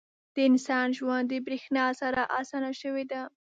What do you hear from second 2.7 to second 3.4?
شوی دی.